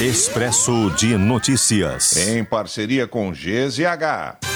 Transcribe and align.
Expresso 0.00 0.90
de 0.90 1.16
Notícias. 1.18 2.16
Em 2.16 2.44
parceria 2.44 3.08
com 3.08 3.32
GZH. 3.32 4.47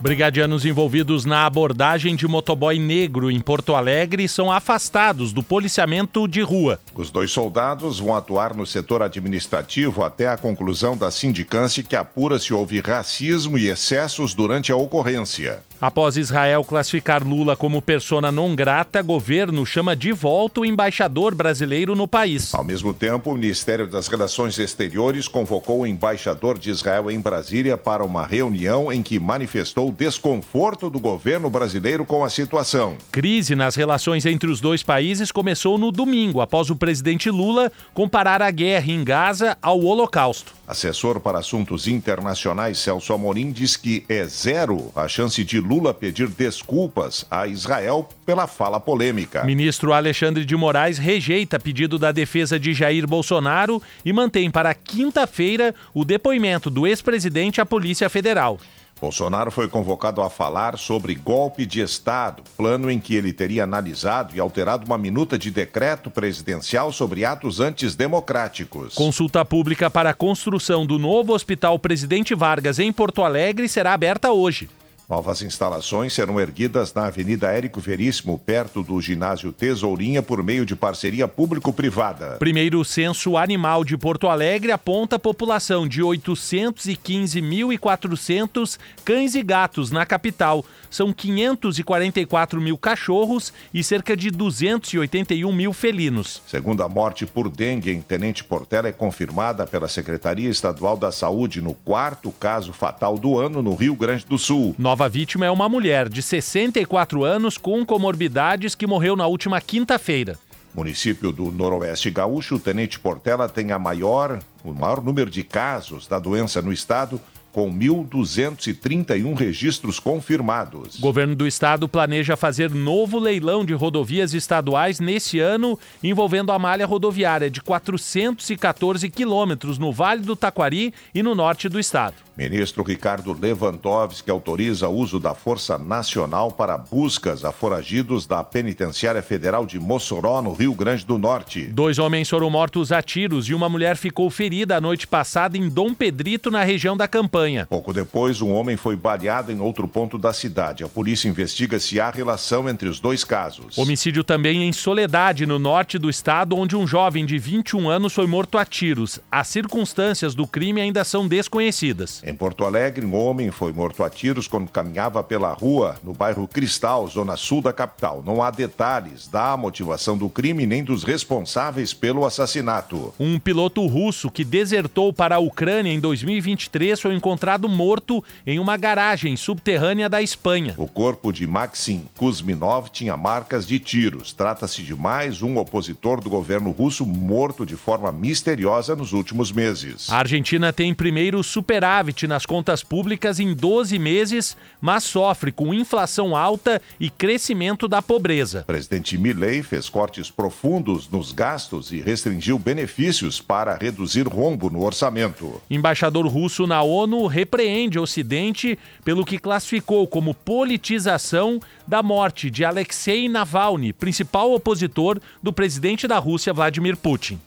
Brigadianos 0.00 0.64
envolvidos 0.64 1.26
na 1.26 1.44
abordagem 1.44 2.16
de 2.16 2.26
motoboy 2.26 2.78
negro 2.78 3.30
em 3.30 3.38
Porto 3.38 3.74
Alegre 3.74 4.26
são 4.28 4.50
afastados 4.50 5.30
do 5.30 5.42
policiamento 5.42 6.26
de 6.26 6.40
rua. 6.40 6.80
Os 6.94 7.10
dois 7.10 7.30
soldados 7.30 8.00
vão 8.00 8.16
atuar 8.16 8.56
no 8.56 8.66
setor 8.66 9.02
administrativo 9.02 10.02
até 10.02 10.26
a 10.26 10.38
conclusão 10.38 10.96
da 10.96 11.10
sindicância 11.10 11.82
que 11.82 11.94
apura 11.94 12.38
se 12.38 12.54
houve 12.54 12.80
racismo 12.80 13.58
e 13.58 13.68
excessos 13.68 14.32
durante 14.32 14.72
a 14.72 14.76
ocorrência. 14.76 15.62
Após 15.80 16.18
Israel 16.18 16.62
classificar 16.62 17.26
Lula 17.26 17.56
como 17.56 17.80
persona 17.80 18.30
non 18.30 18.54
grata, 18.54 19.00
governo 19.00 19.64
chama 19.64 19.96
de 19.96 20.12
volta 20.12 20.60
o 20.60 20.64
embaixador 20.64 21.34
brasileiro 21.34 21.96
no 21.96 22.06
país. 22.06 22.54
Ao 22.54 22.62
mesmo 22.62 22.92
tempo, 22.92 23.30
o 23.30 23.34
Ministério 23.34 23.86
das 23.86 24.06
Relações 24.06 24.58
Exteriores 24.58 25.26
convocou 25.26 25.80
o 25.80 25.86
embaixador 25.86 26.58
de 26.58 26.68
Israel 26.68 27.10
em 27.10 27.18
Brasília 27.18 27.78
para 27.78 28.04
uma 28.04 28.26
reunião 28.26 28.92
em 28.92 29.02
que 29.02 29.18
manifestou 29.18 29.89
desconforto 29.90 30.90
do 30.90 30.98
governo 30.98 31.50
brasileiro 31.50 32.04
com 32.04 32.24
a 32.24 32.30
situação. 32.30 32.96
Crise 33.10 33.54
nas 33.54 33.74
relações 33.74 34.26
entre 34.26 34.50
os 34.50 34.60
dois 34.60 34.82
países 34.82 35.32
começou 35.32 35.78
no 35.78 35.90
domingo, 35.90 36.40
após 36.40 36.70
o 36.70 36.76
presidente 36.76 37.30
Lula 37.30 37.70
comparar 37.94 38.42
a 38.42 38.50
guerra 38.50 38.90
em 38.90 39.04
Gaza 39.04 39.56
ao 39.60 39.80
Holocausto. 39.80 40.52
Assessor 40.66 41.18
para 41.18 41.40
assuntos 41.40 41.88
internacionais 41.88 42.78
Celso 42.78 43.12
Amorim 43.12 43.50
diz 43.50 43.76
que 43.76 44.04
é 44.08 44.24
zero 44.24 44.92
a 44.94 45.08
chance 45.08 45.42
de 45.42 45.58
Lula 45.58 45.92
pedir 45.92 46.28
desculpas 46.28 47.26
a 47.28 47.46
Israel 47.48 48.08
pela 48.24 48.46
fala 48.46 48.78
polêmica. 48.78 49.42
Ministro 49.44 49.92
Alexandre 49.92 50.44
de 50.44 50.54
Moraes 50.54 50.96
rejeita 50.96 51.58
pedido 51.58 51.98
da 51.98 52.12
defesa 52.12 52.58
de 52.58 52.72
Jair 52.72 53.04
Bolsonaro 53.06 53.82
e 54.04 54.12
mantém 54.12 54.48
para 54.48 54.72
quinta-feira 54.72 55.74
o 55.92 56.04
depoimento 56.04 56.70
do 56.70 56.86
ex-presidente 56.86 57.60
à 57.60 57.66
Polícia 57.66 58.08
Federal. 58.08 58.58
Bolsonaro 59.00 59.50
foi 59.50 59.66
convocado 59.66 60.20
a 60.20 60.28
falar 60.28 60.76
sobre 60.76 61.14
golpe 61.14 61.64
de 61.64 61.80
Estado, 61.80 62.42
plano 62.56 62.90
em 62.90 63.00
que 63.00 63.14
ele 63.14 63.32
teria 63.32 63.64
analisado 63.64 64.36
e 64.36 64.40
alterado 64.40 64.84
uma 64.84 64.98
minuta 64.98 65.38
de 65.38 65.50
decreto 65.50 66.10
presidencial 66.10 66.92
sobre 66.92 67.24
atos 67.24 67.60
antidemocráticos. 67.60 68.94
Consulta 68.94 69.44
pública 69.44 69.90
para 69.90 70.10
a 70.10 70.14
construção 70.14 70.84
do 70.84 70.98
novo 70.98 71.32
Hospital 71.32 71.78
Presidente 71.78 72.34
Vargas 72.34 72.78
em 72.78 72.92
Porto 72.92 73.22
Alegre 73.22 73.68
será 73.68 73.94
aberta 73.94 74.30
hoje. 74.30 74.68
Novas 75.10 75.42
instalações 75.42 76.12
serão 76.12 76.38
erguidas 76.38 76.94
na 76.94 77.06
Avenida 77.06 77.50
Érico 77.50 77.80
Veríssimo, 77.80 78.38
perto 78.38 78.80
do 78.80 79.00
ginásio 79.00 79.50
Tesourinha, 79.50 80.22
por 80.22 80.40
meio 80.40 80.64
de 80.64 80.76
parceria 80.76 81.26
público-privada. 81.26 82.36
Primeiro 82.38 82.84
censo 82.84 83.36
animal 83.36 83.84
de 83.84 83.98
Porto 83.98 84.28
Alegre 84.28 84.70
aponta 84.70 85.16
a 85.16 85.18
população 85.18 85.88
de 85.88 86.00
815.400 86.00 88.78
cães 89.04 89.34
e 89.34 89.42
gatos 89.42 89.90
na 89.90 90.06
capital. 90.06 90.64
São 90.88 91.12
544 91.12 92.60
mil 92.60 92.78
cachorros 92.78 93.52
e 93.74 93.82
cerca 93.82 94.16
de 94.16 94.30
281 94.30 95.52
mil 95.52 95.72
felinos. 95.72 96.40
Segundo 96.46 96.84
a 96.84 96.88
morte 96.88 97.26
por 97.26 97.48
dengue 97.48 97.90
em 97.90 98.00
Tenente 98.00 98.44
Portela 98.44 98.86
é 98.86 98.92
confirmada 98.92 99.66
pela 99.66 99.88
Secretaria 99.88 100.48
Estadual 100.48 100.96
da 100.96 101.10
Saúde 101.10 101.60
no 101.60 101.74
quarto 101.74 102.30
caso 102.30 102.72
fatal 102.72 103.18
do 103.18 103.40
ano 103.40 103.60
no 103.60 103.74
Rio 103.74 103.96
Grande 103.96 104.24
do 104.24 104.38
Sul. 104.38 104.72
Nova 104.78 104.99
vítima 105.08 105.46
é 105.46 105.50
uma 105.50 105.68
mulher 105.68 106.08
de 106.08 106.22
64 106.22 107.24
anos 107.24 107.56
com 107.56 107.84
comorbidades 107.84 108.74
que 108.74 108.86
morreu 108.86 109.16
na 109.16 109.26
última 109.26 109.60
quinta-feira. 109.60 110.38
Município 110.74 111.32
do 111.32 111.50
Noroeste 111.50 112.10
Gaúcho, 112.10 112.58
Tenente 112.58 112.98
Portela 112.98 113.48
tem 113.48 113.72
a 113.72 113.78
maior, 113.78 114.38
o 114.64 114.72
maior 114.72 115.02
número 115.02 115.30
de 115.30 115.42
casos 115.42 116.06
da 116.06 116.18
doença 116.18 116.62
no 116.62 116.72
estado, 116.72 117.20
com 117.52 117.72
1.231 117.72 119.34
registros 119.34 119.98
confirmados. 119.98 120.96
O 120.98 121.00
governo 121.00 121.34
do 121.34 121.46
estado 121.46 121.88
planeja 121.88 122.36
fazer 122.36 122.70
novo 122.70 123.18
leilão 123.18 123.64
de 123.64 123.74
rodovias 123.74 124.34
estaduais 124.34 125.00
nesse 125.00 125.40
ano, 125.40 125.78
envolvendo 126.02 126.52
a 126.52 126.58
malha 126.58 126.86
rodoviária 126.86 127.50
de 127.50 127.60
414 127.60 129.10
quilômetros 129.10 129.78
no 129.78 129.92
Vale 129.92 130.22
do 130.22 130.36
Taquari 130.36 130.94
e 131.14 131.22
no 131.22 131.34
norte 131.34 131.68
do 131.68 131.80
estado. 131.80 132.14
Ministro 132.40 132.82
Ricardo 132.82 133.36
Lewandowski 133.38 134.30
autoriza 134.30 134.88
o 134.88 134.96
uso 134.96 135.20
da 135.20 135.34
Força 135.34 135.76
Nacional 135.76 136.50
para 136.50 136.78
buscas 136.78 137.44
a 137.44 137.52
foragidos 137.52 138.26
da 138.26 138.42
Penitenciária 138.42 139.20
Federal 139.20 139.66
de 139.66 139.78
Mossoró, 139.78 140.40
no 140.40 140.54
Rio 140.54 140.72
Grande 140.72 141.04
do 141.04 141.18
Norte. 141.18 141.66
Dois 141.66 141.98
homens 141.98 142.30
foram 142.30 142.48
mortos 142.48 142.92
a 142.92 143.02
tiros 143.02 143.46
e 143.46 143.52
uma 143.52 143.68
mulher 143.68 143.94
ficou 143.94 144.30
ferida 144.30 144.74
a 144.74 144.80
noite 144.80 145.06
passada 145.06 145.58
em 145.58 145.68
Dom 145.68 145.92
Pedrito, 145.92 146.50
na 146.50 146.64
região 146.64 146.96
da 146.96 147.06
campanha. 147.06 147.66
Pouco 147.68 147.92
depois, 147.92 148.40
um 148.40 148.54
homem 148.54 148.74
foi 148.74 148.96
baleado 148.96 149.52
em 149.52 149.60
outro 149.60 149.86
ponto 149.86 150.16
da 150.16 150.32
cidade. 150.32 150.82
A 150.82 150.88
polícia 150.88 151.28
investiga 151.28 151.78
se 151.78 152.00
há 152.00 152.08
relação 152.08 152.66
entre 152.70 152.88
os 152.88 153.00
dois 153.00 153.22
casos. 153.22 153.76
Homicídio 153.76 154.24
também 154.24 154.66
em 154.66 154.72
Soledade, 154.72 155.44
no 155.44 155.58
norte 155.58 155.98
do 155.98 156.08
estado, 156.08 156.56
onde 156.56 156.74
um 156.74 156.86
jovem 156.86 157.26
de 157.26 157.36
21 157.36 157.90
anos 157.90 158.14
foi 158.14 158.26
morto 158.26 158.56
a 158.56 158.64
tiros. 158.64 159.20
As 159.30 159.46
circunstâncias 159.48 160.34
do 160.34 160.46
crime 160.46 160.80
ainda 160.80 161.04
são 161.04 161.28
desconhecidas. 161.28 162.22
Em 162.30 162.34
Porto 162.36 162.64
Alegre, 162.64 163.04
um 163.04 163.16
homem 163.16 163.50
foi 163.50 163.72
morto 163.72 164.04
a 164.04 164.08
tiros 164.08 164.46
quando 164.46 164.70
caminhava 164.70 165.20
pela 165.20 165.52
rua 165.52 165.96
no 166.04 166.14
bairro 166.14 166.46
Cristal, 166.46 167.08
zona 167.08 167.36
sul 167.36 167.60
da 167.60 167.72
capital. 167.72 168.22
Não 168.24 168.40
há 168.40 168.52
detalhes 168.52 169.26
da 169.26 169.56
motivação 169.56 170.16
do 170.16 170.28
crime 170.28 170.64
nem 170.64 170.84
dos 170.84 171.02
responsáveis 171.02 171.92
pelo 171.92 172.24
assassinato. 172.24 173.12
Um 173.18 173.36
piloto 173.36 173.84
russo 173.84 174.30
que 174.30 174.44
desertou 174.44 175.12
para 175.12 175.34
a 175.34 175.38
Ucrânia 175.40 175.92
em 175.92 175.98
2023 175.98 177.00
foi 177.00 177.16
encontrado 177.16 177.68
morto 177.68 178.22
em 178.46 178.60
uma 178.60 178.76
garagem 178.76 179.36
subterrânea 179.36 180.08
da 180.08 180.22
Espanha. 180.22 180.74
O 180.76 180.86
corpo 180.86 181.32
de 181.32 181.48
Maxim 181.48 182.04
Kuzminov 182.16 182.90
tinha 182.90 183.16
marcas 183.16 183.66
de 183.66 183.80
tiros. 183.80 184.32
Trata-se 184.32 184.84
de 184.84 184.94
mais 184.94 185.42
um 185.42 185.58
opositor 185.58 186.20
do 186.20 186.30
governo 186.30 186.70
russo 186.70 187.04
morto 187.04 187.66
de 187.66 187.74
forma 187.74 188.12
misteriosa 188.12 188.94
nos 188.94 189.12
últimos 189.12 189.50
meses. 189.50 190.08
A 190.08 190.18
Argentina 190.18 190.72
tem 190.72 190.94
primeiro 190.94 191.42
superávit 191.42 192.19
nas 192.26 192.44
contas 192.44 192.82
públicas 192.82 193.40
em 193.40 193.54
12 193.54 193.98
meses, 193.98 194.56
mas 194.80 195.04
sofre 195.04 195.52
com 195.52 195.72
inflação 195.72 196.36
alta 196.36 196.80
e 196.98 197.10
crescimento 197.10 197.86
da 197.88 198.02
pobreza. 198.02 198.60
O 198.62 198.64
presidente 198.64 199.16
Milley 199.16 199.62
fez 199.62 199.88
cortes 199.88 200.30
profundos 200.30 201.08
nos 201.08 201.32
gastos 201.32 201.92
e 201.92 202.00
restringiu 202.00 202.58
benefícios 202.58 203.40
para 203.40 203.76
reduzir 203.76 204.26
rombo 204.26 204.70
no 204.70 204.82
orçamento. 204.82 205.60
Embaixador 205.70 206.26
russo 206.26 206.66
na 206.66 206.82
ONU 206.82 207.26
repreende 207.26 207.98
o 207.98 208.02
Ocidente 208.02 208.78
pelo 209.04 209.24
que 209.24 209.38
classificou 209.38 210.06
como 210.06 210.34
politização 210.34 211.60
da 211.86 212.02
morte 212.02 212.50
de 212.50 212.64
Alexei 212.64 213.28
Navalny, 213.28 213.92
principal 213.92 214.52
opositor 214.52 215.20
do 215.42 215.52
presidente 215.52 216.08
da 216.08 216.18
Rússia, 216.18 216.52
Vladimir 216.52 216.96
Putin. 216.96 217.38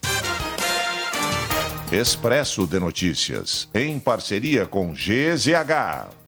Expresso 1.93 2.65
de 2.65 2.79
Notícias, 2.79 3.69
em 3.71 3.99
parceria 3.99 4.65
com 4.65 4.95
GZH. 4.95 6.21